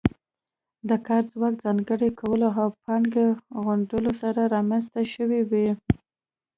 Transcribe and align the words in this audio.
د 0.89 0.91
کاري 1.07 1.27
ځواک 1.33 1.53
ځانګړي 1.63 2.09
کولو 2.19 2.47
او 2.61 2.69
پانګې 2.83 3.27
غونډولو 3.63 4.11
سره 4.21 4.41
رامنځته 4.55 5.01
شوې 5.13 5.41
وه 5.49 5.71